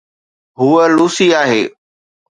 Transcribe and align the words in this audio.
هوءَ 0.59 0.87
لوسي 0.97 1.27
آهي 1.41 1.63